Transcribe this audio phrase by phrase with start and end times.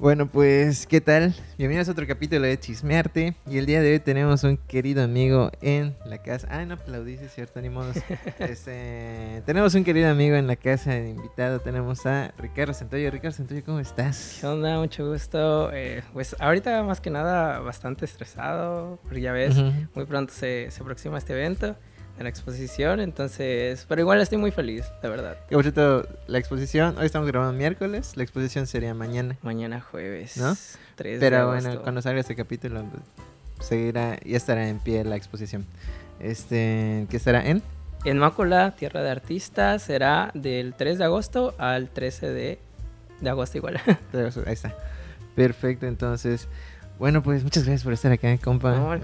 [0.00, 1.34] Bueno, pues, ¿qué tal?
[1.58, 3.34] Bienvenidos a otro capítulo de Chismearte.
[3.46, 6.48] Y el día de hoy tenemos un querido amigo en la casa.
[6.50, 7.92] Ah, no aplaudís, es cierto, ni modo.
[8.38, 11.60] Este, tenemos un querido amigo en la casa de invitado.
[11.60, 13.10] Tenemos a Ricardo Santoyo.
[13.10, 14.38] Ricardo Santoyo, ¿cómo estás?
[14.40, 14.78] ¿Qué onda?
[14.78, 15.70] Mucho gusto.
[15.74, 19.54] Eh, pues ahorita más que nada bastante estresado, porque ya ves,
[19.94, 21.76] muy pronto se, se aproxima este evento
[22.16, 25.36] de la exposición, entonces, pero igual estoy muy feliz, de verdad.
[25.48, 29.36] Que, por cierto, la exposición, hoy estamos grabando miércoles, la exposición sería mañana.
[29.42, 30.54] Mañana jueves, ¿No?
[30.96, 31.82] 3 de Pero bueno, agosto.
[31.82, 35.64] cuando salga este capítulo, pues, seguirá, ya estará en pie la exposición.
[36.18, 37.62] Este, ¿qué estará en?
[38.04, 42.58] En Mácula, Tierra de Artistas, será del 3 de agosto al 13 de,
[43.20, 43.80] de agosto igual.
[44.46, 44.74] Ahí está.
[45.34, 46.48] Perfecto, entonces.
[47.00, 48.76] Bueno, pues muchas gracias por estar acá, compa.
[48.76, 49.00] No, al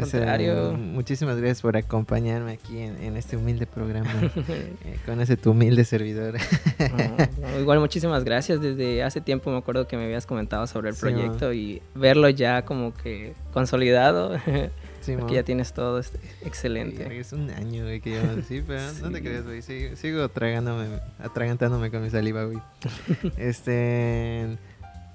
[0.76, 4.10] muchísimas gracias por acompañarme aquí en, en este humilde programa.
[4.48, 6.34] eh, con ese tu humilde servidor.
[6.78, 8.60] No, no, igual muchísimas gracias.
[8.60, 12.28] Desde hace tiempo me acuerdo que me habías comentado sobre el Sí, proyecto y verlo
[12.28, 14.38] ya como que consolidado,
[15.00, 17.18] Sí, porque ya tienes todo este- Sí, excelente.
[17.18, 19.24] Es un año, güey, que llevamos así, pero no te Sí.
[19.24, 19.62] creas, güey.
[19.62, 20.84] Sigo, sigo tragándome,
[21.18, 22.58] atragantándome con mi saliva, güey.
[23.38, 24.58] este.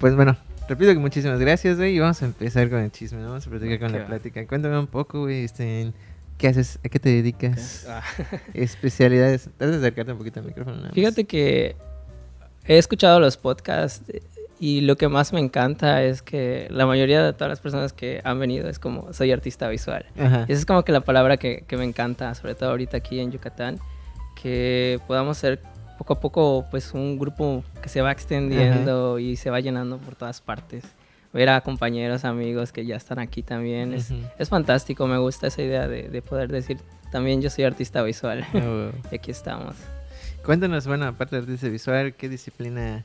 [0.00, 0.36] Pues bueno,
[0.68, 1.96] repito que muchísimas gracias, güey.
[1.96, 3.28] Y vamos a empezar con el chisme, ¿no?
[3.28, 4.46] Vamos a platicar con Ok, la plática.
[4.46, 5.44] Cuéntame un poco, güey.
[5.44, 5.92] Este,
[6.38, 6.78] ¿Qué haces?
[6.84, 7.86] ¿A qué te dedicas?
[7.88, 8.02] Ah,
[8.54, 9.48] Especialidades.
[9.58, 10.76] Trata de acercarte un poquito al micrófono.
[10.76, 10.94] nada más.
[10.94, 11.76] Fíjate que
[12.66, 14.10] he escuchado los podcasts
[14.58, 18.20] y lo que más me encanta es que la mayoría de todas las personas que
[18.24, 20.06] han venido es como soy artista visual.
[20.18, 20.46] Ajá.
[20.48, 23.18] Y esa es como que la palabra que, que me encanta, sobre todo ahorita aquí
[23.20, 23.78] en Yucatán,
[24.40, 25.60] que podamos ser
[26.02, 30.16] poco a poco pues un grupo que se va extendiendo y se va llenando por
[30.16, 30.82] todas partes.
[31.32, 35.62] Ver a compañeros, amigos que ya están aquí también es, es fantástico, me gusta esa
[35.62, 36.78] idea de, de poder decir
[37.12, 38.44] también yo soy artista visual.
[38.54, 39.76] Ah, y aquí estamos.
[40.44, 43.04] Cuéntanos, bueno, aparte de artista visual, ¿qué disciplina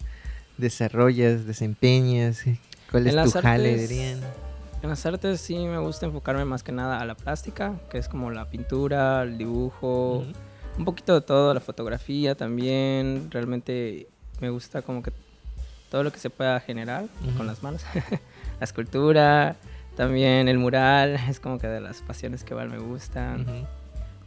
[0.58, 2.44] desarrollas, desempeñas?
[2.90, 3.92] ¿Cuál es En tu artes-?
[4.82, 8.08] En las artes sí me gusta enfocarme más que nada a la plástica, que es
[8.08, 10.26] como la pintura, el dibujo.
[10.78, 13.30] Un poquito de todo, la fotografía también.
[13.32, 14.08] Realmente
[14.40, 15.12] me gusta como que
[15.90, 17.06] todo lo que se pueda generar
[17.38, 17.84] con las manos.
[18.60, 19.56] la escultura,
[19.96, 23.42] también el mural, es como que de las pasiones que igual me gustan.
[23.42, 23.68] Ujú.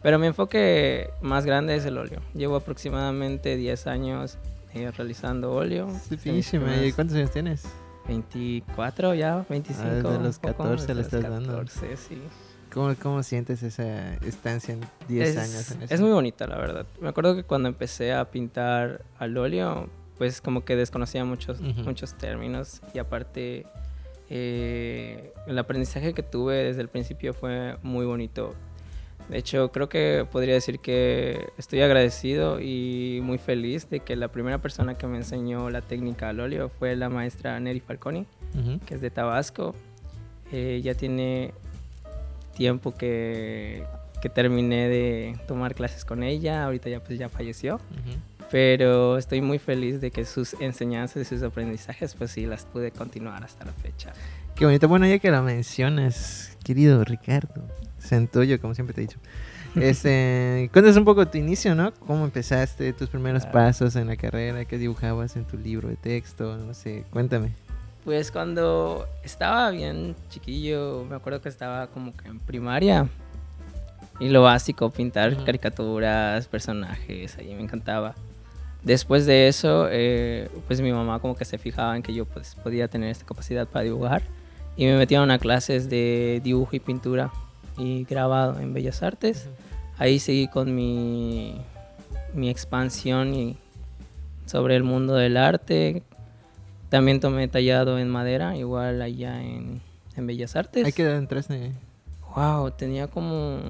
[0.02, 2.20] Pero mi enfoque más grande es el óleo.
[2.34, 4.38] Llevo aproximadamente 10 años
[4.72, 5.88] eh, realizando óleo.
[6.22, 6.42] Sí.
[6.84, 7.64] ¿Y cuántos años tienes?
[8.08, 9.88] 24 ya, 25.
[9.88, 11.58] Ah, desde los poco, 14 le estás dando.
[11.58, 12.22] 14, sí.
[12.72, 16.86] ¿Cómo, ¿Cómo sientes esa estancia en 10 es, años en es muy bonita, la verdad.
[17.00, 19.88] Me acuerdo que cuando empecé a pintar al óleo,
[20.19, 21.82] pues como que desconocía muchos, Ujú.
[21.82, 23.66] muchos términos y aparte
[24.28, 28.54] eh, el aprendizaje que tuve desde el principio fue muy bonito.
[29.28, 34.28] De hecho, creo que podría decir que estoy agradecido y muy feliz de que la
[34.28, 38.26] primera persona que me enseñó la técnica al óleo fue la maestra Neri Falconi
[38.59, 38.80] Ujú.
[38.86, 39.75] que es de Tabasco.
[40.53, 41.53] Eh, ya tiene
[42.60, 43.82] tiempo que,
[44.21, 46.62] que terminé de tomar clases con ella.
[46.66, 47.81] Ahorita ya pues ya falleció.
[48.50, 52.91] Pero estoy muy feliz de que sus enseñanzas y sus aprendizajes pues sí las pude
[52.91, 54.12] continuar hasta la fecha.
[54.56, 54.88] Qué bonito.
[54.88, 57.62] Bueno, ya que lo mencionas, querido Ricardo
[57.98, 59.19] Santoyo, como siempre te he dicho.
[59.81, 61.94] Este, cuéntanos un poco tu inicio, ¿no?
[61.94, 63.54] ¿Cómo empezaste, tus primeros Claro.
[63.69, 64.65] pasos en la carrera?
[64.65, 66.56] ¿Qué dibujabas en tu libro de texto?
[66.59, 67.53] No sé, cuéntame.
[68.04, 73.08] Pues cuando estaba bien chiquillo, me acuerdo que estaba como que en primaria.
[74.18, 75.44] Y lo básico, pintar Ujú.
[75.44, 78.14] caricaturas, personajes, ahí me encantaba.
[78.82, 82.54] Después de eso, eh, pues mi mamá como que se fijaba en que yo pues
[82.54, 84.22] podía tener esta capacidad para dibujar.
[84.76, 87.30] Y me metieron a clases de dibujo y pintura
[87.76, 89.48] y grabado en Bellas Artes.
[89.98, 91.60] Ahí seguí con mi,
[92.32, 93.58] mi expansión y
[94.46, 96.02] sobre el mundo del arte.
[96.90, 99.80] También tomé tallado en madera, igual allá en,
[100.16, 100.84] en Bellas Artes.
[100.84, 101.72] ¿Hay que edad entraste?
[102.34, 103.60] Wow, tenía como,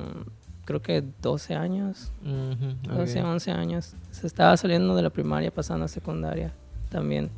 [0.65, 3.27] creo que 12 años, Ujú, 12, ok.
[3.27, 3.95] 11 años.
[4.11, 6.53] Se estaba saliendo de la primaria, pasando a secundaria
[6.91, 7.31] también.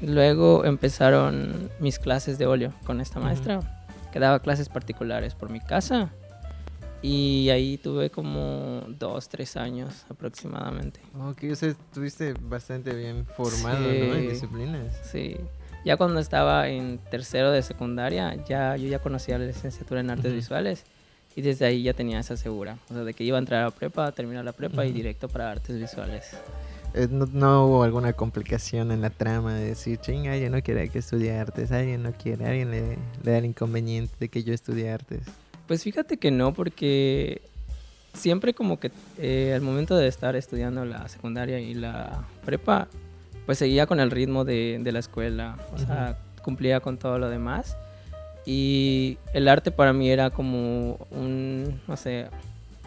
[0.00, 3.60] Luego empezaron mis clases de óleo con esta maestra,
[4.12, 6.10] que daba clases particulares por mi casa.
[7.02, 11.00] Y ahí tuve como dos, tres años aproximadamente.
[11.18, 14.14] Ok, o sea, estuviste bastante bien formado, ¿no?
[14.14, 14.28] En Sí.
[14.28, 14.92] disciplinas.
[15.10, 15.36] Sí.
[15.84, 20.26] Ya cuando estaba en tercero de secundaria, ya yo ya conocía la licenciatura en artes
[20.26, 20.34] Ujú.
[20.36, 20.84] visuales
[21.34, 23.70] y desde ahí ya tenía esa segura, o sea, de que iba a entrar a
[23.72, 24.96] prepa, terminar la prepa y Ujú.
[24.98, 26.30] directo para artes visuales.
[26.94, 30.88] Eh, no, no hubo alguna complicación en la trama de decir, chinga, yo no quiero
[30.92, 34.54] que estudie artes, alguien no quiere, alguien le, le da el inconveniente de que yo
[34.54, 35.22] estudie artes.
[35.72, 37.40] Pues fíjate que no, porque
[38.12, 42.88] siempre como que eh, al momento de estar estudiando la secundaria y la prepa,
[43.46, 45.56] pues seguía con el ritmo de, de la escuela.
[45.72, 47.78] O sea, cumplía con todo lo demás.
[48.44, 52.26] Y el arte para mí era como un, no sé,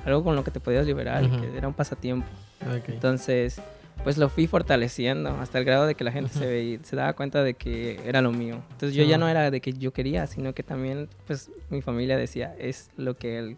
[0.06, 2.28] algo con lo que te podías liberar, que era un pasatiempo.
[2.88, 3.60] Entonces,
[4.03, 7.44] pues lo fui fortaleciendo hasta el grado de que la gente se, se daba cuenta
[7.44, 8.62] de que era lo mío.
[8.71, 12.18] Entonces yo ya no era de que yo quería, sino que también pues mi familia
[12.18, 13.57] decía, es lo que él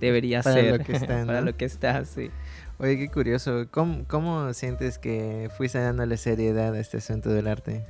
[0.00, 2.30] debería para ser lo que está, para lo que está, sí.
[2.78, 3.66] Oye, qué curioso.
[3.70, 7.86] ¿Cómo, ¿Cómo, sientes que fuiste dándole seriedad a este asunto del arte?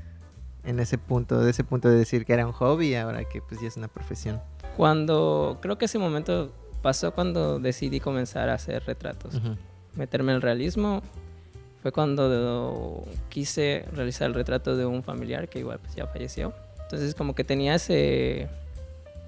[0.65, 3.61] En ese punto, de ese punto de decir que era un hobby ahora que pues
[3.61, 4.41] ya es una profesión.
[4.77, 6.53] Cuando, creo que ese momento
[6.83, 9.41] pasó cuando decidí comenzar a hacer retratos.
[9.95, 11.03] Meterme en el realismo
[11.87, 16.53] fue cuando quise realizar el retrato de un familiar que igual pues ya falleció.
[16.83, 18.49] Entonces como que tenía ese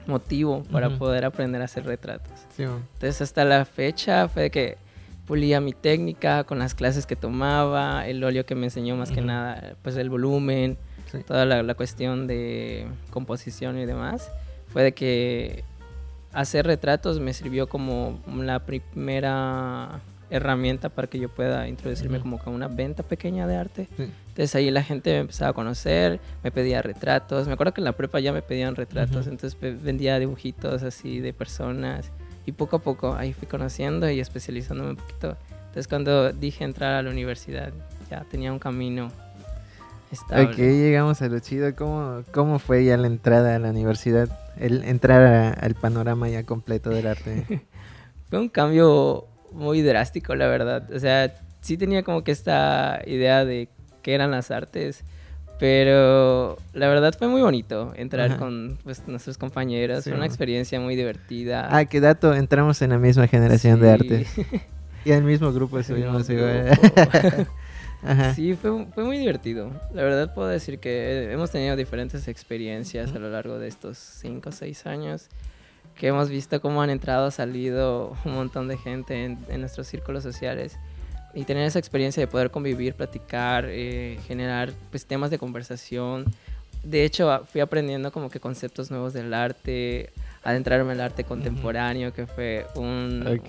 [0.09, 2.33] motivo para poder aprender a hacer retratos.
[2.59, 4.77] Entonces hasta la fecha fue que
[5.25, 9.21] pulía mi técnica con las clases que tomaba, el óleo que me enseñó más que
[9.21, 10.79] nada, pues el volumen,
[11.29, 14.33] toda la, la, cuestión de composición y demás,
[14.67, 15.63] fue de que
[16.33, 22.55] hacer retratos me sirvió como la primera herramienta para que yo pueda introducirme como con
[22.55, 23.89] una venta pequeña de arte.
[23.99, 27.47] Entonces ahí la gente me empezaba a conocer, me pedía retratos.
[27.47, 31.33] Me acuerdo que en la prepa ya me pedían retratos, entonces vendía dibujitos así de
[31.33, 32.11] personas.
[32.47, 35.37] Y poco a poco ahí fui conociendo y especializándome un poquito.
[35.51, 37.73] Entonces cuando dije entrar a la universidad,
[38.11, 39.11] ya tenía un camino
[40.11, 40.47] estable.
[40.47, 41.75] Ok, llegamos a lo chido.
[41.75, 44.29] ¿Cómo, cómo fue ya la entrada a la universidad?
[44.57, 47.67] El entrar al panorama ya completo del arte.
[48.31, 50.89] fue un cambio muy drástico, la verdad.
[50.93, 53.69] O sea, sí tenía como que esta idea de
[54.03, 55.05] qué eran las artes,
[55.59, 60.05] pero la verdad fue muy bonito entrar con pues, nuestros compañeros.
[60.05, 61.69] fue una experiencia muy divertida.
[61.71, 64.27] Ah, qué dato, entramos en la misma generación de arte.
[65.05, 66.79] y el mismo grupo estuvimos igual.
[68.37, 69.73] Sí, fue, fue, muy divertido.
[69.93, 74.49] La verdad puedo decir que hemos tenido diferentes experiencias a lo largo de estos 5
[74.49, 75.29] o 6 años
[75.99, 80.79] que hemos visto cómo han entrado, salido un montón de gente en, nuestros círculos sociales
[81.35, 86.25] y tener esa experiencia de poder convivir, platicar, eh, generar pues, temas de conversación.
[86.85, 90.11] De hecho, fui aprendiendo como que conceptos nuevos del arte,
[90.45, 93.41] adentrarme en el arte contemporáneo, que fue un,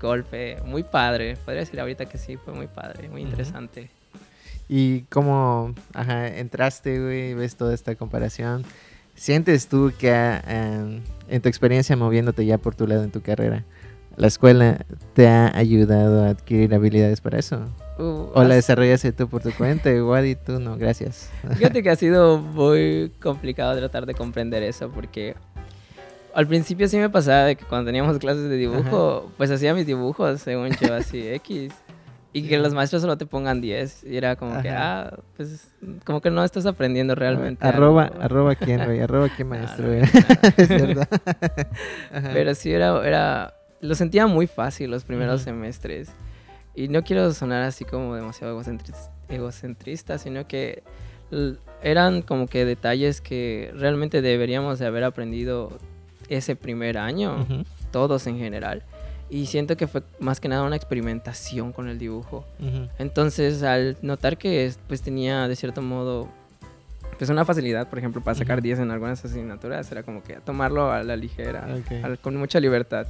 [0.00, 1.36] golpe muy padre.
[1.44, 3.88] Podría decir ahorita que sí, fue muy padre, muy interesante.
[4.68, 7.34] ¿Y cómo entraste, güey?
[7.34, 8.64] ¿Ves toda esta comparación?
[9.16, 10.10] ¿Sientes tú que
[10.46, 13.64] em, en tu experiencia moviéndote ya por tu lado en tu carrera,
[14.16, 14.84] la escuela
[15.14, 17.60] te ha ayudado a adquirir habilidades para eso?
[17.98, 19.90] Uh, ¿O la desarrollaste tú por tu cuenta?
[19.90, 21.30] Igual y tú no, gracias.
[21.56, 25.34] Fíjate que ha sido muy complicado tratar de comprender eso porque
[26.34, 29.86] al principio sí me pasaba de que cuando teníamos clases de dibujo, pues hacía mis
[29.86, 31.72] dibujos según yo, así X.
[32.36, 34.04] Y que los maestros solo te pongan 10.
[34.04, 35.74] Y era como que, ah, pues
[36.04, 37.66] como que no estás aprendiendo realmente.
[37.66, 39.00] Arroba, arroba quién, güey.
[39.00, 40.02] Arroba quién maestro, güey.
[42.34, 46.10] Pero sí era, era, lo sentía muy fácil los primeros semestres.
[46.74, 50.82] Y no quiero sonar así como demasiado egocentrista, egocentrista, sino que
[51.82, 55.78] eran como que detalles que realmente deberíamos de haber aprendido
[56.28, 57.46] ese primer año,
[57.92, 58.82] todos en general
[59.28, 62.44] y siento que fue más que nada una experimentación con el dibujo.
[62.98, 66.28] Entonces, al notar que pues tenía de cierto modo
[67.18, 70.92] pues una facilidad, por ejemplo, para sacar 10 en algunas asignaturas, era como que tomarlo
[70.92, 71.66] a la ligera,
[72.20, 73.06] con mucha libertad.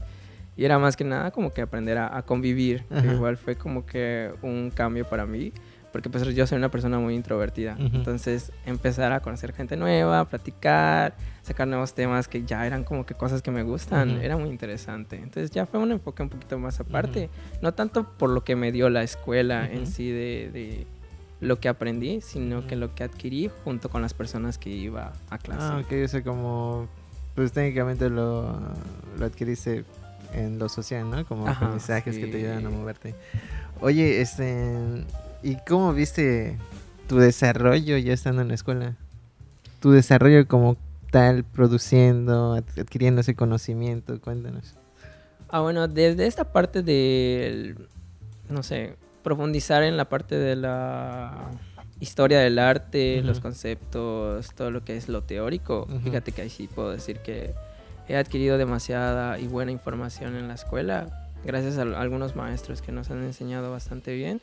[0.56, 4.70] Y era más que nada como que aprender a, convivir, igual fue como que un
[4.70, 5.52] cambio para mí
[5.92, 7.76] porque pues yo soy una persona muy introvertida.
[7.78, 13.14] Entonces empezar a conocer gente nueva, platicar, sacar nuevos temas que ya eran como que
[13.14, 15.16] cosas que me gustan, era muy interesante.
[15.16, 17.30] Entonces ya fue un enfoque un poquito más aparte,
[17.62, 20.86] no tanto por lo que me dio la escuela en sí de,
[21.40, 25.38] lo que aprendí, sino que lo que adquirí junto con las personas que iba a
[25.38, 25.62] clase.
[25.62, 26.88] Ah, ok, o sea, como,
[27.34, 28.58] pues técnicamente lo,
[29.18, 29.84] lo adquiriste
[30.34, 31.24] en lo social, ¿no?
[31.26, 33.14] Como aprendizajes que te ayudan a moverte.
[33.80, 35.04] Oye, este,
[35.46, 36.58] ¿Y cómo viste
[37.08, 38.96] tu desarrollo ya estando en la escuela?
[39.78, 40.76] Tu desarrollo como
[41.12, 44.74] tal, produciendo, adquiriendo ese conocimiento, cuéntanos.
[45.48, 47.76] Ah, bueno, desde esta parte de,
[48.48, 51.52] no sé, profundizar en la parte de la
[52.00, 56.66] historia del arte, los conceptos, todo lo que es lo teórico, fíjate que ahí sí
[56.66, 57.54] puedo decir que
[58.08, 63.12] he adquirido demasiada y buena información en la escuela, gracias a algunos maestros que nos
[63.12, 64.40] han enseñado bastante bien.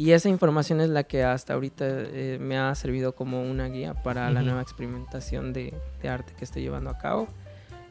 [0.00, 3.92] Y esa información es la que hasta ahorita eh, me ha servido como una guía
[3.92, 5.74] para la nueva experimentación de,
[6.08, 7.28] arte que estoy llevando a cabo.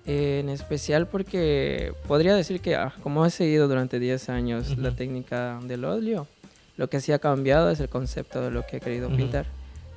[0.07, 5.59] en especial porque podría decir que ah, como he seguido durante 10 años la técnica
[5.61, 6.25] del óleo,
[6.77, 9.45] lo que sí ha cambiado es el concepto de lo que he querido pintar.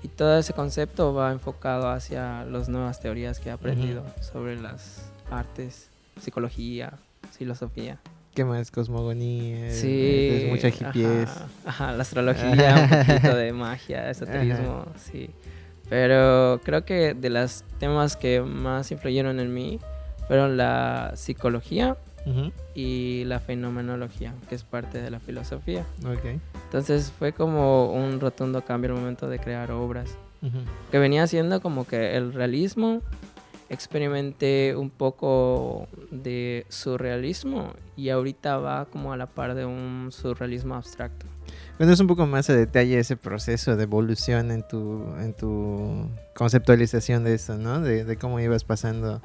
[0.03, 5.11] Y todo ese concepto va enfocado hacia las nuevas teorías que he aprendido sobre las
[5.31, 5.89] artes,
[6.21, 6.93] psicología,
[7.39, 8.01] filosofía.
[8.35, 8.71] ¿Qué más?
[8.71, 9.71] Cosmogonía.
[9.73, 10.29] Sí.
[10.33, 11.29] Es mucha hippies.
[11.29, 15.31] Ajá, ajá, la astrología, un poquito de magia, esoterismo, sí.
[15.91, 19.79] Pero creo que de los temas que más influyeron en mí
[20.27, 21.97] fueron la psicología
[22.75, 25.85] y la fenomenología, que es parte de la filosofía.
[26.07, 26.41] Ok.
[26.65, 30.17] Entonces fue como un rotundo cambio al momento de crear obras.
[30.91, 33.03] Que venía siendo como que el realismo,
[33.73, 40.75] experimenté un poco de surrealismo y ahorita va como a la par de un surrealismo
[40.75, 41.27] abstracto.
[41.77, 47.25] Cuéntanos un poco más a detalle ese proceso de evolución en tu, en tu conceptualización
[47.25, 47.81] de eso, ¿no?
[47.81, 49.21] De, de cómo ibas pasando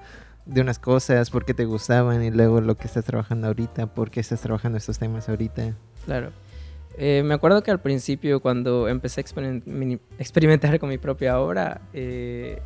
[0.46, 4.10] de unas cosas, por qué te gustaban y luego lo que estás trabajando ahorita, por
[4.10, 5.75] qué estás trabajando estos temas ahorita.
[6.06, 6.32] Claro.
[6.98, 9.24] Eh, me acuerdo que al principio, cuando empecé a
[10.18, 12.60] experimentar con mi propia obra, eh,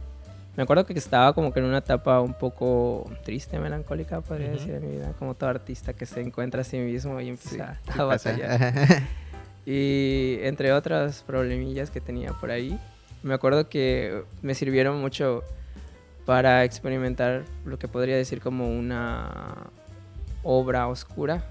[0.57, 4.57] me acuerdo que estaba como que en una etapa un poco triste, melancólica, podría Ujú.
[4.57, 7.79] decir, en mi vida, como todo artista que se encuentra a sí mismo y empieza
[7.85, 8.59] ¿Qué a batallar.
[9.65, 12.79] Y entre otras problemillas que tenía por ahí,
[13.21, 15.43] me acuerdo que me sirvieron mucho
[16.25, 19.67] para experimentar lo que podría decir como una
[20.43, 21.43] obra oscura.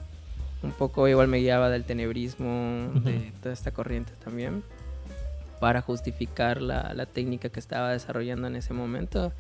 [0.63, 3.01] Un poco igual me guiaba del tenebrismo, Ujú.
[3.05, 4.65] de toda esta corriente también,
[5.61, 9.33] para justificar la, la técnica que estaba desarrollando en ese momento.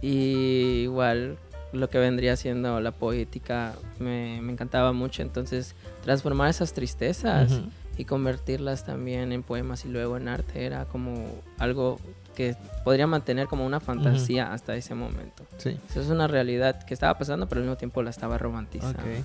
[0.00, 1.36] Y igual
[1.72, 7.68] lo que vendría siendo la poética me, me encantaba mucho, entonces transformar esas tristezas Ujú.
[7.98, 11.26] y convertirlas también en poemas y luego en arte era como
[11.58, 11.98] algo
[12.34, 15.44] que podría mantener como una fantasía hasta ese momento.
[15.56, 15.76] Sí.
[15.90, 19.02] Eso es una realidad que estaba pasando, pero al mismo tiempo la estaba romantizando.
[19.02, 19.24] Ok.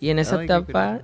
[0.00, 1.02] Y en esa Ay, etapa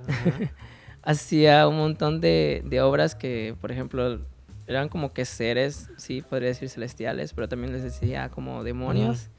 [1.03, 4.19] hacía un montón de, de obras que, por ejemplo,
[4.67, 9.29] eran como que seres, sí, podría decir celestiales, pero también les decía como demonios.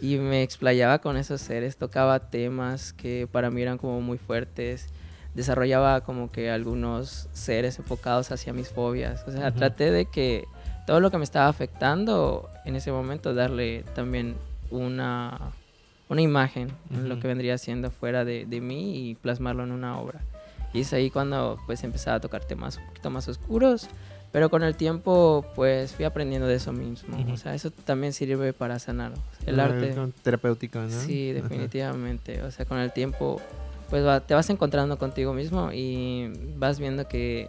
[0.00, 4.88] Y me explayaba con esos seres, tocaba temas que para mí eran como muy fuertes,
[5.32, 9.24] desarrollaba como que algunos seres enfocados hacia mis fobias.
[9.26, 9.58] O sea, Ujú.
[9.58, 10.44] traté de que
[10.86, 14.36] todo lo que me estaba afectando en ese momento, darle también
[14.70, 15.52] una,
[16.08, 19.98] una imagen en lo que vendría siendo fuera de, de mí y plasmarlo en una
[19.98, 20.20] obra.
[20.74, 23.88] Y es ahí cuando pues empezaba a tocar temas un poquito más oscuros,
[24.32, 27.16] pero con el tiempo pues fui aprendiendo de eso mismo.
[27.32, 29.12] O sea, eso también sirve para sanar.
[29.46, 29.94] El arte.
[30.22, 30.88] terapéutico, ¿no?
[30.90, 31.42] Sí, Ajá.
[31.42, 32.42] definitivamente.
[32.42, 33.40] O sea, con el tiempo,
[33.90, 37.48] pues va- te vas encontrando contigo mismo y vas viendo que,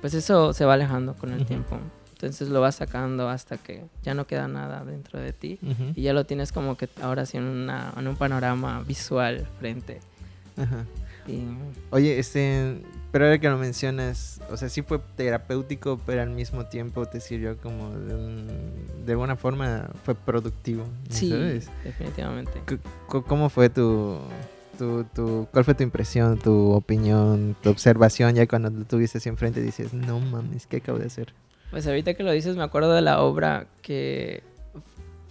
[0.00, 1.78] pues eso se va alejando con el tiempo.
[2.12, 5.58] Entonces lo vas sacando hasta que ya no queda nada dentro de ti
[5.94, 10.00] y ya lo tienes como que ahora sí en, una, en un panorama visual frente.
[10.56, 10.84] Ajá.
[11.26, 11.42] Y
[11.90, 16.66] Oye, este, pero ahora que lo mencionas, o sea, sí fue terapéutico, pero al mismo
[16.66, 20.82] tiempo te sirvió como de, un- de alguna forma fue productivo.
[20.84, 21.68] ¿no sí, sabes?
[21.84, 22.60] definitivamente.
[23.08, 24.18] ¿Cómo fue tu,
[24.78, 29.28] tu, tu, cuál fue tu impresión, tu opinión, tu observación ya cuando lo tuviste así
[29.28, 31.32] enfrente y dices, no mames, ¿qué acabo de hacer?
[31.70, 34.42] Pues ahorita que lo dices, me acuerdo de la obra que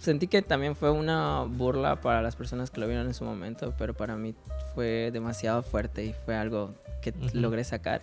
[0.04, 3.74] sentí que también fue una burla para las personas que lo vieron en su momento,
[3.78, 4.34] pero para mí
[4.74, 7.28] fue demasiado fuerte y fue algo que Ujú.
[7.38, 8.02] logré sacar.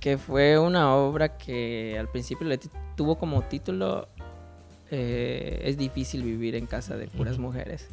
[0.00, 2.58] Que fue una obra que al principio le
[2.96, 4.08] tuvo como título
[4.90, 7.42] eh, Es difícil vivir en casa de puras Ujú.
[7.42, 7.88] mujeres.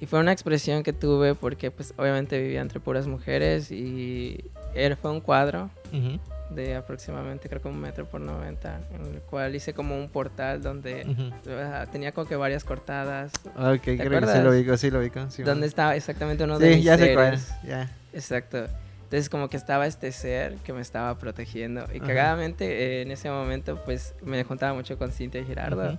[0.00, 4.44] Y fue una expresión que tuve porque pues obviamente vivía entre puras mujeres y
[4.74, 6.18] era, fue un cuadro Ujú,
[6.50, 10.62] de aproximadamente creo que un metro por 90, en el cual hice como un portal
[10.62, 11.30] donde ujú.
[11.58, 14.44] ah, tenía como que varias cortadas, Ah, Ok, creo que sí acuerdas?
[14.44, 15.30] lo ubico, sí lo ubico.
[15.30, 17.54] Sí, donde estaba exactamente uno de Sí, mis ya sé cuál, seres.
[17.66, 17.90] ya.
[18.12, 18.66] Exacto.
[19.04, 21.86] Entonces como que estaba este ser que me estaba protegiendo.
[21.92, 22.06] Y Ajá.
[22.06, 22.64] cagadamente
[22.98, 25.88] eh, en ese momento pues me juntaba mucho con Cintia y Gerardo.
[25.90, 25.98] Ujú.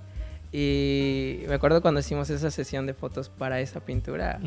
[0.51, 4.39] Y me acuerdo cuando hicimos esa sesión de fotos para esa pintura,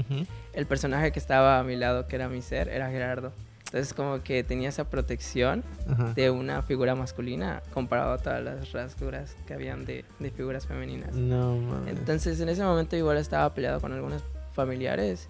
[0.55, 3.33] el personaje que estaba a mi lado, que era mi ser, era Gerardo.
[3.69, 6.15] Entonces como que tenía esa protección Ajá.
[6.15, 11.15] de una figura masculina comparado a todas las rasguras que habían de, de figuras femeninas.
[11.15, 11.99] No mames.
[11.99, 15.29] Entonces en ese momento igual estaba peleado con algunos familiares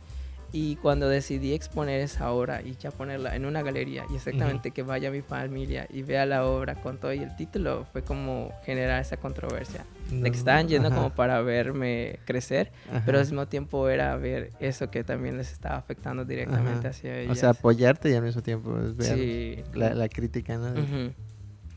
[0.50, 4.82] y cuando decidí exponer esa obra y ya ponerla en una galería y exactamente que
[4.82, 9.02] vaya mi familia y vea la obra con todo y el título fue como generar
[9.02, 13.02] esa controversia de No, que estaban yendo ajá, como para verme crecer ajá.
[13.04, 16.88] pero al mismo tiempo era ver eso que también les estaba afectando directamente Ajá.
[16.88, 17.38] hacia O ellas.
[17.38, 20.80] sea, apoyarte y al mismo tiempo es ver sí, la, la crítica, ¿no?
[20.80, 21.12] Ujú.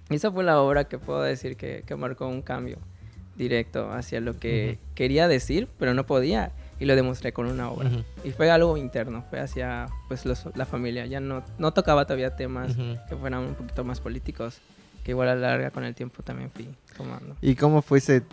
[0.10, 2.78] Esa fue la obra que puedo decir que, que marcó un cambio
[3.36, 6.52] directo hacia lo que quería decir, pero no podía,
[6.82, 7.90] y lo demostré con una obra.
[7.90, 11.06] Ujú, Y fue algo interno, fue hacia pues los- la familia.
[11.06, 12.98] Ya no, no tocaba todavía temas ujú.
[13.08, 14.58] que fueran un poquito más políticos,
[15.04, 17.36] que igual a la larga con el tiempo también fui tomando.
[17.40, 18.24] ¿Y cómo fuese,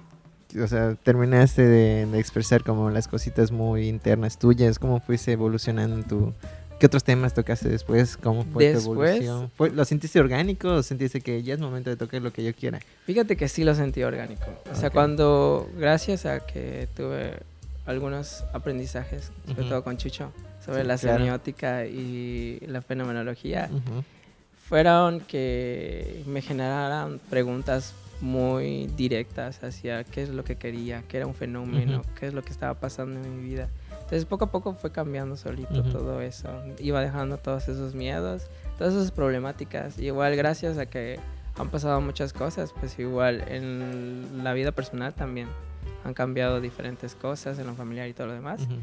[0.63, 4.79] o sea, terminaste de, de expresar como las cositas muy internas tuyas?
[4.79, 6.33] ¿Cómo fuese evolucionando en tu...
[6.81, 8.17] ¿Qué otros temas tocaste después?
[8.17, 9.51] ¿Cómo fue tu Después- evolución?
[9.57, 12.55] ¿Fue- ¿Lo sentiste orgánico o sentiste que ya es momento de tocar lo que yo
[12.55, 12.79] quiera?
[13.05, 14.45] Fíjate que sí lo sentí orgánico.
[14.71, 17.41] O sea, cuando, gracias a que tuve
[17.89, 19.69] algunos aprendizajes, sobre Ujú.
[19.71, 20.31] todo con Chucho,
[20.65, 21.19] sobre Sí, la claro.
[21.19, 24.05] semiótica y la fenomenología, Ujú.
[24.69, 31.27] fueron que me generaran preguntas muy directas hacia qué es lo que quería, qué era
[31.27, 32.09] un fenómeno, Ujú.
[32.19, 33.69] qué es lo que estaba pasando en mi vida.
[33.93, 36.49] Entonces poco a poco fue cambiando solito todo eso.
[36.79, 39.99] Iba dejando todos esos miedos, todas esas problemáticas.
[39.99, 41.21] Y igual gracias a que
[41.57, 45.49] han pasado muchas cosas, pues igual en la vida personal también
[46.05, 48.61] han cambiado diferentes cosas en lo familiar y todo lo demás.
[48.63, 48.77] Ujú.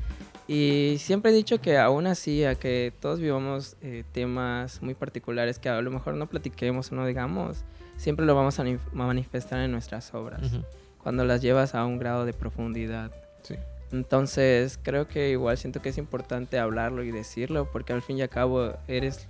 [0.47, 5.57] Y siempre he dicho que aún así, a que todos vivamos eh, temas muy particulares
[5.57, 7.63] que a lo mejor no platiquemos o no digamos,
[7.97, 10.63] siempre lo vamos a ni- manifestar en nuestras obras, Ujú.
[11.01, 13.11] cuando las llevas a un grado de profundidad.
[13.41, 13.55] Sí.
[13.91, 18.21] Entonces, creo que igual siento que es importante hablarlo y decirlo, porque al fin y
[18.21, 19.27] al cabo eres,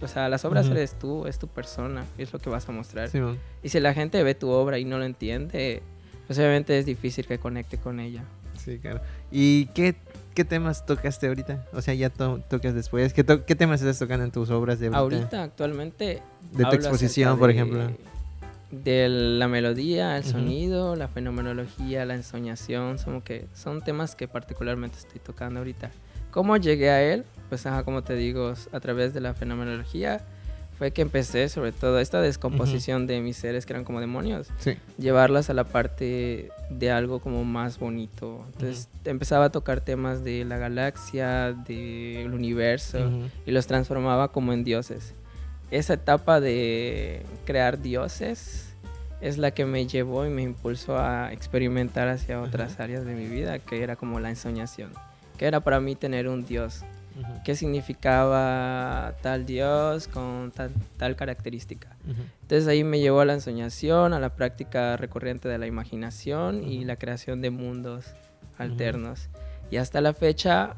[0.00, 0.74] o sea, las obras Ujú.
[0.74, 3.08] eres tú, es tu persona, es lo que vas a mostrar.
[3.08, 3.38] Simón.
[3.62, 5.82] Y si la gente ve tu obra y no lo entiende,
[6.28, 8.22] pues obviamente es difícil que conecte con ella.
[8.56, 9.00] Sí, claro.
[9.32, 9.96] ¿Y qué,
[10.34, 11.64] qué temas tocaste ahorita?
[11.72, 13.12] O sea, ya to- tocas después.
[13.14, 14.98] ¿Qué, to- ¿Qué temas estás tocando en tus obras de ahorita?
[15.00, 17.90] Ahorita, actualmente, De tu exposición, acerca por de- ejemplo.
[18.70, 20.32] De la melodía, el Ujú.
[20.32, 25.90] sonido, la fenomenología, la ensoñación, son, que, son temas que particularmente estoy tocando ahorita.
[26.30, 27.24] ¿Cómo llegué a él?
[27.48, 30.20] Pues, ajá, como te digo, a través de la fenomenología
[30.78, 34.76] fue que empecé sobre todo esta descomposición de mis seres que eran como demonios, Sí.
[34.96, 38.44] llevarlas a la parte de algo como más bonito.
[38.52, 43.10] Entonces empezaba a tocar temas de la galaxia, del universo,
[43.44, 45.14] y los transformaba como en dioses.
[45.72, 48.72] Esa etapa de crear dioses
[49.20, 53.26] es la que me llevó y me impulsó a experimentar hacia otras áreas de mi
[53.26, 54.92] vida, que era como la ensoñación,
[55.36, 56.84] que era para mí tener un dios,
[57.44, 61.96] Qué significaba tal dios con tal, tal característica.
[62.04, 62.22] Ujú.
[62.42, 66.78] Entonces ahí me llevó a la ensoñación, a la práctica recurrente de la imaginación y
[66.78, 66.86] Ujú.
[66.86, 68.06] la creación de mundos
[68.58, 69.28] alternos.
[69.70, 70.76] Y hasta la fecha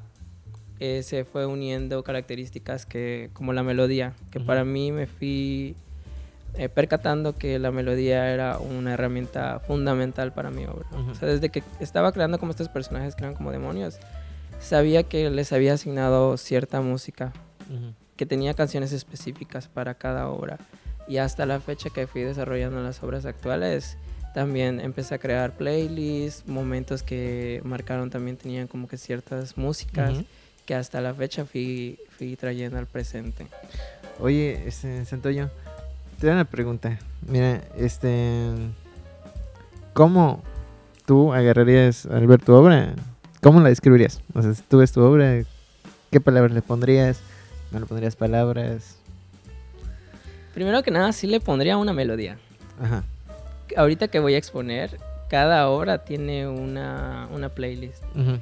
[0.79, 5.77] eh, se fue uniendo características que, como la melodía, que para mí me fui
[6.55, 10.87] eh, percatando que la melodía era una herramienta fundamental para mi obra.
[10.93, 11.11] Ujú.
[11.11, 13.99] O sea, desde que estaba creando como estos personajes que eran como demonios,
[14.61, 17.33] sabía que les había asignado cierta música
[18.17, 20.59] que tenía canciones específicas para cada obra.
[21.09, 23.97] Y hasta la fecha que fui desarrollando las obras actuales,
[24.35, 30.23] también empecé a crear playlists, momentos que marcaron también tenían como que ciertas músicas
[30.67, 33.47] que hasta la fecha fui, fui trayendo al presente.
[34.21, 35.51] Oye, este, Santoyo,
[36.21, 36.99] te doy una pregunta.
[37.27, 38.51] Mira, este.
[39.95, 40.43] ¿Cómo
[41.07, 42.95] tú agarrarías al ver tu obra?
[43.43, 44.21] ¿Cómo la describirías?
[44.35, 45.43] O sea, si tú ves tu obra,
[46.11, 47.21] ¿qué palabras le pondrías?
[47.71, 48.97] ¿No le pondrías palabras?
[50.55, 52.39] Primero que nada, sí le pondría una melodía.
[52.83, 53.05] Ajá.
[53.77, 54.99] Ahorita que voy a exponer,
[55.29, 58.03] cada obra tiene una, una playlist.
[58.17, 58.39] Ujú.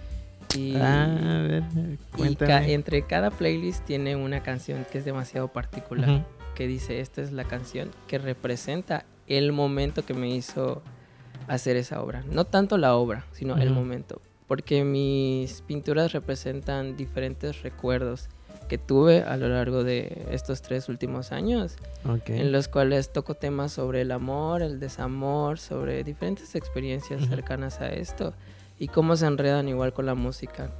[0.56, 1.62] Y, Ah, a ver,
[2.16, 6.24] y ca- entre cada playlist tiene una canción que es demasiado particular.
[6.54, 10.82] Que dice, esta es la canción que representa el momento que me hizo
[11.46, 12.24] hacer esa obra.
[12.32, 14.20] No tanto la obra, sino el momento.
[14.48, 18.28] Porque mis pinturas representan diferentes recuerdos
[18.68, 22.30] que tuve a lo largo de estos tres últimos años, Ok.
[22.30, 27.88] en los cuales toco temas sobre el amor, el desamor, sobre diferentes experiencias cercanas a
[27.90, 28.34] esto
[28.78, 30.70] y cómo se enredan igual con la música.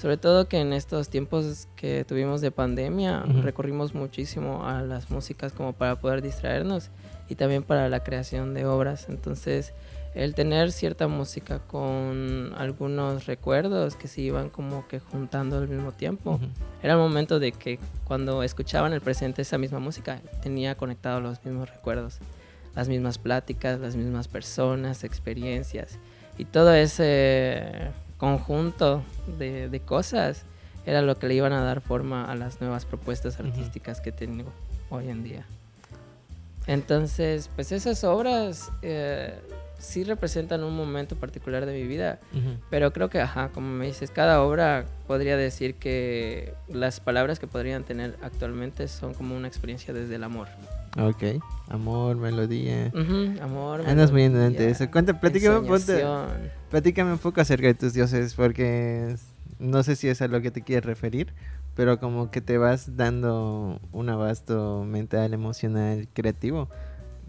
[0.00, 3.42] Sobre todo que en estos tiempos que tuvimos de pandemia Ujú.
[3.42, 6.90] recurrimos muchísimo a las músicas como para poder distraernos
[7.28, 9.06] y también para la creación de obras.
[9.08, 9.72] Entonces,
[10.18, 15.92] el tener cierta música con algunos recuerdos que se iban como que juntando al mismo
[15.92, 16.40] tiempo,
[16.82, 21.44] era el momento de que cuando escuchaban el presente esa misma música, tenía conectados los
[21.44, 22.18] mismos recuerdos,
[22.74, 26.00] las mismas pláticas, las mismas personas, experiencias.
[26.36, 29.04] Y todo ese conjunto
[29.38, 30.42] de, de cosas
[30.84, 34.52] era lo que le iban a dar forma a las nuevas propuestas artísticas que tengo
[34.90, 35.46] hoy en día.
[36.66, 39.40] Entonces, pues esas obras eh,
[39.78, 42.18] sí representan un momento particular de mi vida,
[42.70, 47.46] pero creo que, ajá, como me dices, cada obra podría decir que las palabras que
[47.46, 50.48] podrían tener actualmente son como una experiencia desde el amor.
[50.98, 51.40] Ok.
[51.68, 52.92] Amor, melodía.
[53.40, 53.82] Amor.
[53.86, 54.90] Andas muy andante eso.
[54.90, 56.04] Cuenta, platícame, ponte-
[56.70, 59.14] platícame un poco acerca de tus dioses, porque
[59.58, 61.32] no sé si es a lo que te quieres referir,
[61.76, 66.68] pero como que te vas dando un abasto mental, emocional, creativo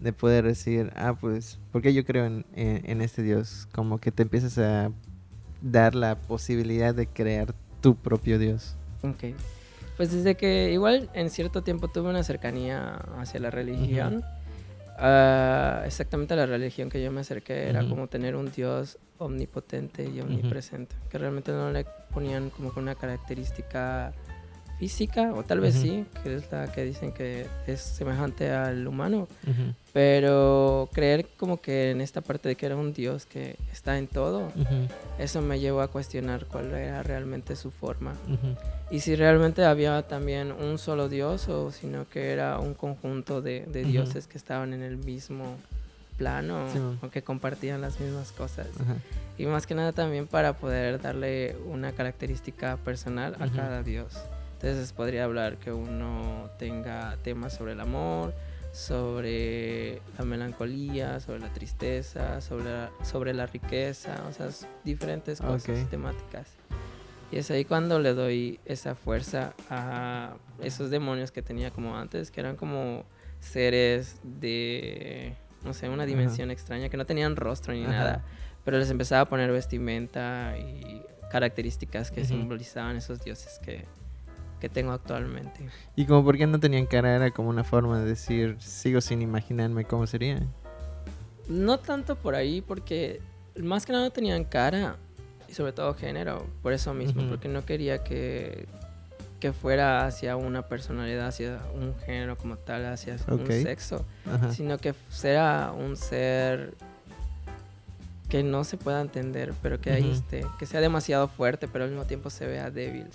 [0.00, 3.68] de poder decir, ah, pues, porque yo creo en, en, este Dios?
[3.72, 4.90] Como que te empiezas a
[5.62, 8.76] dar la posibilidad de crear tu propio Dios.
[9.02, 9.34] Ok.
[9.96, 14.24] Pues desde que igual en cierto tiempo tuve una cercanía hacia la religión,
[14.98, 20.20] ah, exactamente la religión que yo me acerqué era como tener un Dios omnipotente y
[20.20, 21.84] omnipresente, que realmente no le
[22.14, 24.14] ponían como con una característica
[24.80, 29.28] física, o tal vez sí, que es la que dicen que es semejante al humano,
[29.92, 34.08] pero creer como que en esta parte de que era un Dios que está en
[34.08, 34.50] todo,
[35.18, 38.14] eso me llevó a cuestionar cuál era realmente su forma.
[38.90, 43.66] Y si realmente había también un solo Dios o sino que era un conjunto de,
[43.66, 45.58] dioses que estaban en el mismo
[46.16, 46.64] plano
[47.02, 48.68] o que compartían las mismas cosas.
[49.36, 54.14] Y más que nada también para poder darle una característica personal a cada Dios.
[54.62, 58.34] Entonces podría hablar que uno tenga temas sobre el amor,
[58.72, 64.50] sobre la melancolía, sobre la tristeza, sobre la, sobre la riqueza, o sea,
[64.84, 66.48] diferentes cosas, temáticas.
[67.32, 72.30] Y es ahí cuando le doy esa fuerza a esos demonios que tenía como antes,
[72.30, 73.06] que eran como
[73.40, 78.26] seres de, no sé, una dimensión extraña, que no tenían rostro ni nada,
[78.62, 83.86] pero les empezaba a poner vestimenta y características que simbolizaban esos dioses que,
[84.60, 85.68] que tengo actualmente.
[85.96, 87.16] ¿Y como por qué no tenían cara?
[87.16, 90.40] Era como una forma de decir, sigo sin imaginarme cómo sería.
[91.48, 93.20] No tanto por ahí, porque
[93.56, 94.96] más que nada no tenían cara
[95.48, 98.66] y sobre todo género, por eso mismo, porque no quería que,
[99.40, 104.06] que fuera hacia una personalidad, hacia un género como tal, hacia un sexo,
[104.52, 106.74] sino que fuera un ser
[108.30, 111.90] que no se pueda entender, pero que ahí esté, que sea demasiado fuerte, pero al
[111.90, 113.08] mismo tiempo se vea débil.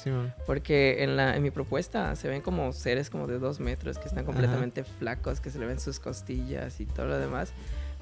[0.46, 4.08] Porque en, la, en mi propuesta se ven como seres como de dos metros, que
[4.08, 7.54] están completamente flacos, que se le ven sus costillas y todo lo demás.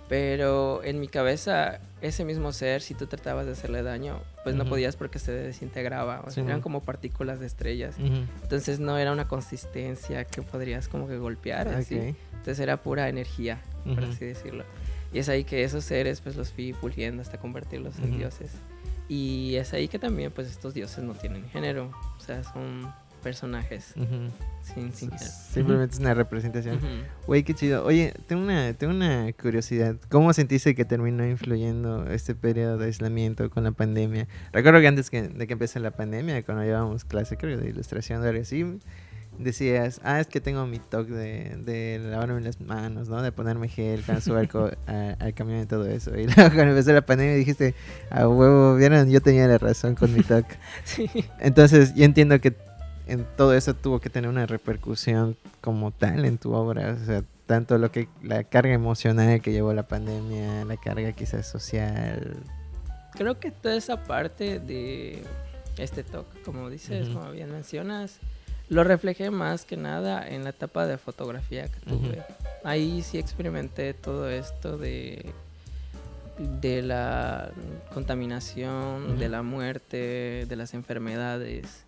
[0.09, 4.65] Pero en mi cabeza, ese mismo ser, si tú tratabas de hacerle daño, pues no
[4.65, 6.23] podías porque se desintegraba.
[6.25, 7.95] O sea, eran como partículas de estrellas.
[8.41, 11.67] Entonces no era una consistencia que podrías como que golpear.
[11.69, 12.15] Así.
[12.31, 14.65] Entonces era pura energía, por así decirlo.
[15.13, 18.51] Y es ahí que esos seres pues los fui puliendo hasta convertirlos en dioses.
[19.07, 23.93] Y es ahí que también pues estos dioses no tienen género, o sea, son personajes
[24.61, 25.17] sin, género.
[25.17, 26.79] Simplemente es una representación.
[27.25, 27.85] Güey, qué chido.
[27.85, 29.95] Oye, tengo una, tengo una curiosidad.
[30.09, 34.27] ¿Cómo sentiste que terminó influyendo este periodo de aislamiento con la pandemia?
[34.51, 38.27] Recuerdo que antes de que empecé la pandemia, cuando llevábamos clase, creo, de ilustración o
[38.27, 38.65] algo así,
[39.37, 43.21] decías, ah, es que tengo mi toque de, de lavarme las manos, ¿no?
[43.21, 44.37] De ponerme gel subo
[44.87, 46.11] al, camión y todo eso.
[46.17, 47.75] Y luego cuando empezó la pandemia dijiste,
[48.09, 50.55] a huevo, vieron, yo tenía la razón con mi toque.
[50.83, 51.09] sí.
[51.39, 52.55] Entonces, yo entiendo que
[53.07, 57.23] en todo eso tuvo que tener una repercusión como tal en tu obra, o sea,
[57.45, 62.37] tanto lo que la carga emocional que llevó la pandemia, la carga quizás social.
[63.13, 65.23] Creo que toda esa parte de
[65.77, 68.19] este toque, como dices, como bien mencionas,
[68.73, 72.23] lo reflejé más que nada en la etapa de fotografía que tuve.
[72.63, 75.33] Ahí sí experimenté todo esto de,
[76.61, 77.51] de la
[77.93, 81.83] contaminación, de la muerte, de las enfermedades.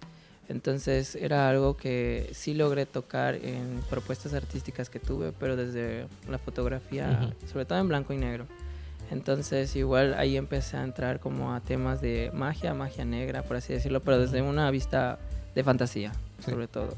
[0.48, 6.38] Entonces era algo que sí logré tocar en propuestas artísticas que tuve, pero desde la
[6.38, 8.45] fotografía, sobre todo en blanco y negro.
[9.12, 13.74] Entonces igual ahí empecé a entrar como a temas de magia, magia negra, por así
[13.74, 15.19] decirlo, pero desde una vista
[15.56, 16.96] de fantasía sobre todo.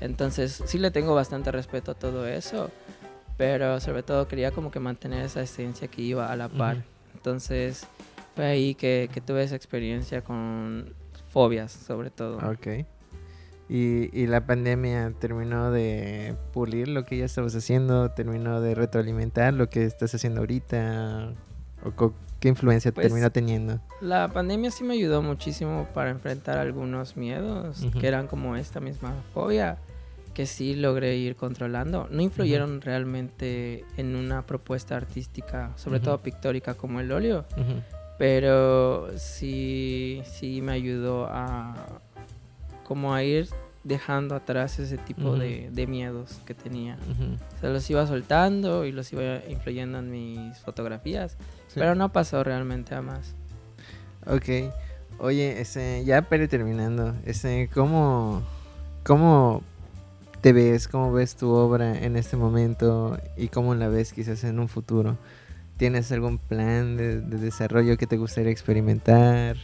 [0.00, 2.70] Entonces sí le tengo bastante respeto a todo eso,
[3.36, 6.84] pero sobre todo quería como que mantener esa esencia que iba a la par.
[7.14, 7.86] Entonces
[8.34, 10.92] fue ahí que, que, tuve esa experiencia con
[11.30, 12.38] fobias, sobre todo.
[12.38, 12.84] Ok.
[13.68, 19.54] Y, y, la pandemia terminó de pulir lo que ya estabas haciendo, terminó de retroalimentar
[19.54, 21.32] lo que estás haciendo ahorita.
[21.82, 23.80] ¿O ¿Qué influencia pues, terminó teniendo?
[24.00, 29.14] La pandemia sí me ayudó muchísimo para enfrentar algunos miedos, que eran como esta misma
[29.32, 29.78] fobia,
[30.34, 32.08] que sí logré ir controlando.
[32.10, 37.46] No influyeron realmente en una propuesta artística, sobre todo pictórica como el óleo,
[38.18, 41.74] pero sí, sí me ayudó a
[42.84, 43.48] como a ir
[43.84, 46.96] dejando atrás ese tipo de, de, miedos que tenía.
[47.56, 51.36] O sea, los iba soltando y los iba influyendo en mis fotografías.
[51.74, 53.34] Pero no pasó realmente a más.
[54.26, 54.72] Ok.
[55.18, 58.42] Oye, ese, ya para terminando, ese, ¿cómo,
[59.04, 59.62] ¿cómo
[60.40, 60.88] te ves?
[60.88, 63.18] ¿Cómo ves tu obra en este momento?
[63.36, 65.16] ¿Y cómo la ves quizás en un futuro?
[65.76, 69.56] ¿Tienes algún plan de, de desarrollo que te gustaría experimentar?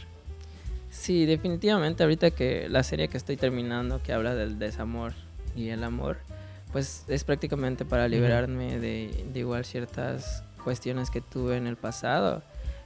[0.91, 5.13] Sí, definitivamente ahorita que la serie que estoy terminando, que habla del desamor
[5.55, 6.17] y el amor,
[6.73, 12.43] pues es prácticamente para liberarme de, de igual ciertas cuestiones que tuve en el pasado.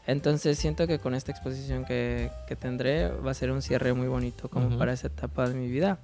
[0.07, 4.07] Entonces siento que con esta exposición que, que tendré va a ser un cierre muy
[4.07, 5.97] bonito como para esa etapa de mi vida.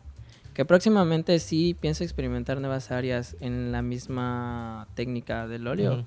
[0.56, 6.06] Que próximamente sí pienso experimentar nuevas áreas en la misma técnica del óleo.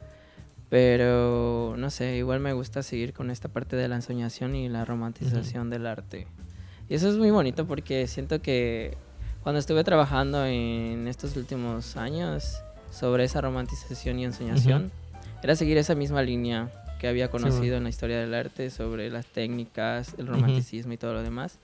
[0.71, 4.85] Pero no sé, igual me gusta seguir con esta parte de la ensoñación y la
[4.85, 6.27] romantización del arte.
[6.89, 8.97] Y eso es muy bonito porque siento que
[9.43, 14.91] cuando estuve trabajando en estos últimos años sobre esa romantización y ensoñación,
[15.43, 19.27] era seguir esa misma línea que había conocido en la historia del arte sobre las
[19.27, 21.59] técnicas, el romanticismo y todo lo demás.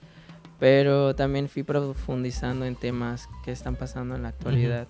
[0.58, 4.86] Pero también fui profundizando en temas que están pasando en la actualidad.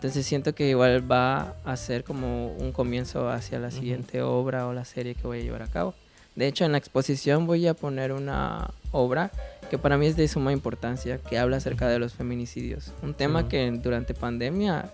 [0.00, 4.72] Entonces siento que igual va a ser como un comienzo hacia la siguiente obra o
[4.72, 5.92] la serie que voy a llevar a cabo.
[6.34, 9.30] De hecho, en la exposición voy a poner una obra
[9.68, 12.94] que para mí es de suma importancia, que habla acerca de los feminicidios.
[13.02, 14.90] Un tema que durante pandemia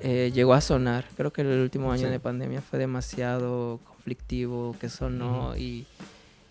[0.00, 1.04] eh, llegó a sonar.
[1.18, 5.84] Creo que el último año de pandemia fue demasiado conflictivo, que sonó y,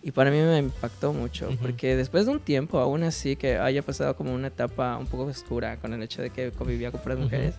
[0.04, 3.82] y, para mí me impactó mucho, porque después de un tiempo, aún así que haya
[3.82, 7.18] pasado como una etapa un poco oscura con el hecho de que convivía con puras
[7.18, 7.56] mujeres,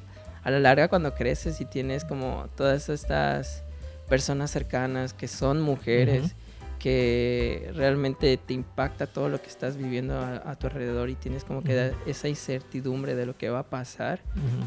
[0.48, 3.64] a la larga cuando creces y tienes como todas estas
[4.08, 6.36] personas cercanas que son mujeres,
[6.80, 11.64] que realmente te impacta todo lo que estás viviendo a, tu alrededor y tienes como
[11.64, 14.22] que esa incertidumbre de lo que va a pasar,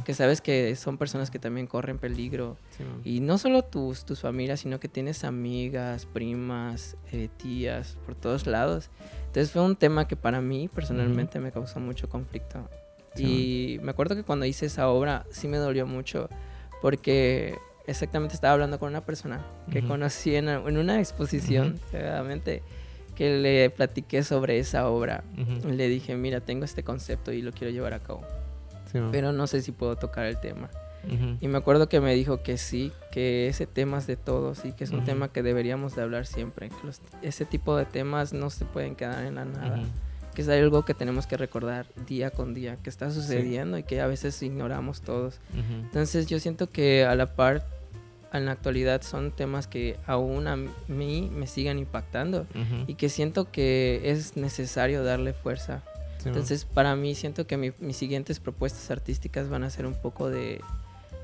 [0.04, 2.58] que sabes que son personas que también corren peligro.
[3.02, 8.46] y no solo tus, tus familias, sino que tienes amigas, primas, eh, tías, por todos
[8.46, 8.90] lados.
[9.28, 12.68] Entonces fue un tema que para mí personalmente me causó mucho conflicto.
[13.16, 16.28] Y me acuerdo que cuando hice esa obra sí me dolió mucho
[16.80, 22.62] porque exactamente estaba hablando con una persona que conocí en, una exposición, realmente,
[23.14, 25.24] que le platiqué sobre esa obra.
[25.66, 28.22] Le dije, mira, tengo este concepto y lo quiero llevar a cabo.
[29.10, 30.70] pero no sé si puedo tocar el tema.
[31.40, 34.72] Y me acuerdo que me dijo que sí, que ese tema es de todos y
[34.72, 36.68] que es un tema que deberíamos de hablar siempre.
[36.68, 39.80] Que ese tipo de temas no se pueden quedar en la nada
[40.40, 44.00] que es algo que tenemos que recordar día con día, que está sucediendo y que
[44.00, 45.38] a veces ignoramos todos.
[45.54, 47.66] Entonces yo siento que a la par,
[48.32, 52.46] en la actualidad son temas que aún a mí me siguen impactando
[52.86, 55.82] y que siento que es necesario darle fuerza.
[56.24, 60.62] Entonces para mí siento que mis siguientes propuestas artísticas van a ser un poco de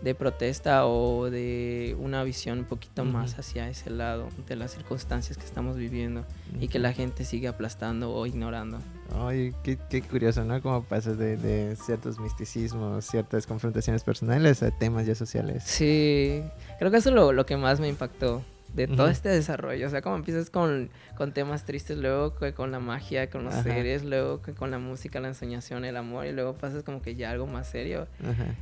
[0.02, 5.38] de protesta o de una visión un poquito más hacia ese lado de las circunstancias
[5.38, 6.24] que estamos viviendo
[6.60, 8.78] y que la gente sigue aplastando o ignorando.
[9.14, 10.60] Ay, qué, qué curioso, ¿no?
[10.60, 15.62] Cómo pasas de, de, ciertos misticismos, ciertas confrontaciones personales a temas ya sociales.
[15.64, 16.42] Sí,
[16.78, 18.42] creo que eso es lo, lo que más me impactó
[18.74, 19.86] de todo este desarrollo.
[19.86, 24.04] O sea, como empiezas con, con temas tristes, luego con la magia, con los seres,
[24.04, 27.46] luego con la música, la ensoñación, el amor, y luego pasas como que ya algo
[27.46, 28.06] más serio.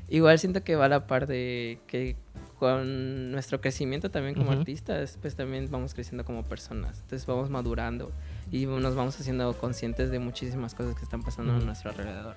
[0.09, 2.17] Igual siento que va a la par de que
[2.59, 7.01] con nuestro crecimiento también como artistas, pues también vamos creciendo como personas.
[7.01, 8.13] Entonces vamos madurando
[8.51, 12.37] y nos vamos haciendo conscientes de muchísimas cosas que están pasando a nuestro alrededor.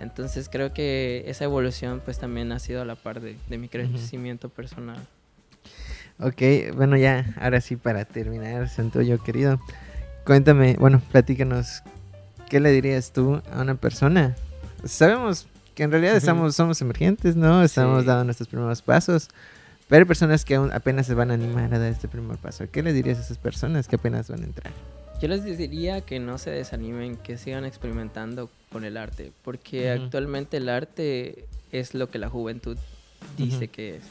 [0.00, 3.68] Entonces creo que esa evolución pues también ha sido a la par de, de mi
[3.68, 4.98] crecimiento personal.
[6.22, 9.60] Ok, bueno, ya, ahora sí, para terminar, Santoyo querido,
[10.24, 11.82] cuéntame, bueno, platícanos,
[12.48, 14.36] ¿qué le dirías tú a una persona?
[14.84, 17.64] Sabemos que en realidad estamos, somos emergentes, ¿no?
[17.64, 19.30] Estamos dando nuestros primeros pasos,
[19.88, 22.66] pero hay personas que aún apenas se van a animar a dar este primer paso.
[22.70, 24.72] ¿Qué le dirías a esas personas que apenas van a entrar?
[25.20, 30.58] Yo les diría que no se desanimen, que sigan experimentando con el arte, porque actualmente
[30.58, 32.76] el arte es lo que la juventud
[33.36, 34.02] dice que es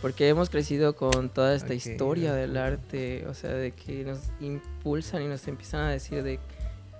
[0.00, 5.22] porque hemos crecido con toda esta historia del arte, o sea, de que nos impulsan
[5.22, 6.38] y nos empiezan a decir de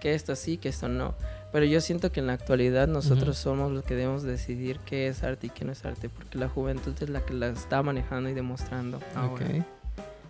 [0.00, 1.14] que esto sí, que esto no.
[1.52, 5.22] Pero yo siento que en la actualidad nosotros somos los que debemos decidir qué es
[5.22, 8.28] arte y qué no es arte, porque la juventud es la que la está manejando
[8.28, 9.46] y demostrando ahora.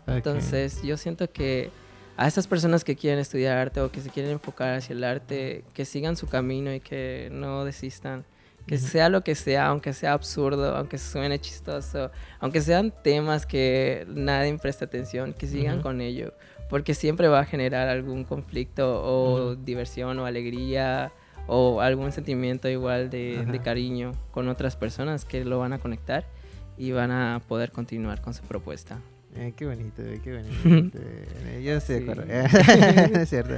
[0.06, 1.70] Entonces, yo siento que
[2.16, 5.64] a estas personas que quieren estudiar arte o que se quieren enfocar hacia el arte,
[5.74, 8.24] que sigan su camino y que no desistan
[8.68, 14.06] que sea lo que sea, aunque sea absurdo, aunque suene chistoso, aunque sean temas que
[14.08, 16.34] nadie presta atención, que sigan con ello,
[16.68, 21.12] porque siempre va a generar algún conflicto o diversión o alegría
[21.46, 26.26] o algún sentimiento igual de, de, cariño con otras personas que lo van a conectar
[26.76, 29.00] y van a poder continuar con su propuesta.
[29.34, 30.98] Eh, qué bonito, qué bonito.
[31.00, 32.24] Eh, yo estoy de acuerdo.
[33.20, 33.54] es cierto.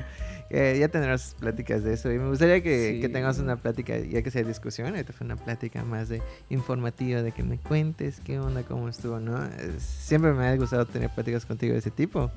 [0.51, 2.13] Ya tendrás pláticas de eso.
[2.13, 5.37] Y me gustaría que, que tengamos una plática, ya que sea discusión, esta fue una
[5.37, 9.39] plática más de informativa, de que me cuentes qué onda, cómo estuvo, ¿no?
[9.79, 12.31] Siempre me ha gustado tener pláticas contigo de ese tipo.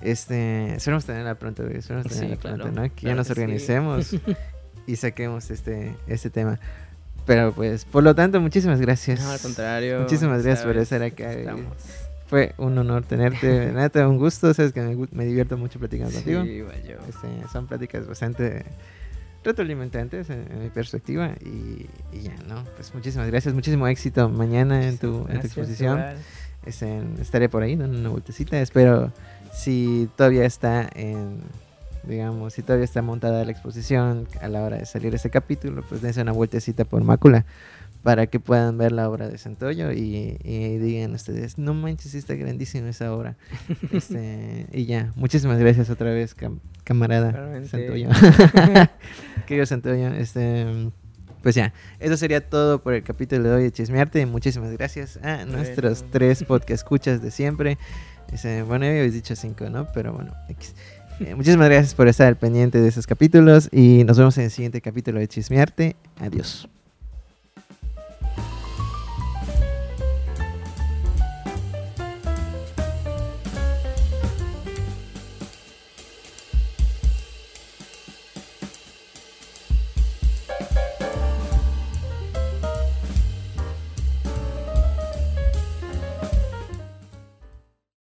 [0.00, 2.94] Este, esperamos tenerla pronto, esperamos tenerla pronto, ¿no?
[2.94, 4.14] Que ya nos organicemos
[4.86, 6.58] y saquemos este, este tema.
[7.26, 9.20] Pero pues, por lo tanto, muchísimas gracias.
[9.20, 10.00] No, al contrario.
[10.00, 11.32] Muchísimas gracias por sabes, estar acá.
[11.32, 12.05] estamos.
[12.26, 13.72] Fue un honor tenerte.
[13.74, 14.52] Neta, un gusto.
[14.52, 16.42] Sabes que me, me divierto mucho platicando contigo.
[16.42, 16.96] Sí, igual yo.
[17.08, 18.64] Este, son pláticas bastante
[19.44, 21.34] retroalimentantes en, en mi perspectiva.
[21.44, 22.64] Y, y ya, ¿no?
[22.76, 23.54] Pues muchísimas gracias.
[23.54, 25.98] Muchísimo éxito mañana en tu, en tu Gracias, exposición.
[25.98, 26.16] igual.
[26.66, 28.60] Este, estaré por ahí dando una vueltecita.
[28.60, 29.12] Espero
[29.52, 31.38] si todavía está en,
[32.02, 36.02] digamos, si todavía está montada la exposición a la hora de salir ese capítulo, pues
[36.02, 37.46] dense una vueltecita por Mácula
[38.06, 42.36] para que puedan ver la obra de Santoyo y, y digan ustedes, no manches, está
[42.36, 43.36] grandísima esa obra.
[43.90, 47.32] Este, y ya, muchísimas gracias otra vez, cam- camarada.
[47.68, 48.08] Santoyo.
[49.48, 50.92] Querido Santoyo, este...
[51.42, 54.24] Pues ya, eso sería todo por el capítulo de hoy de Chismearte.
[54.24, 57.76] Muchísimas gracias a nuestros tres podcast escuchas de siempre.
[58.32, 59.88] Ese, bueno, ya habéis dicho cinco, ¿no?
[59.92, 60.32] Pero bueno.
[61.18, 64.50] Eh, muchísimas gracias por estar al pendiente de esos capítulos y nos vemos en el
[64.52, 65.96] siguiente capítulo de Chismearte.
[66.20, 66.68] Adiós.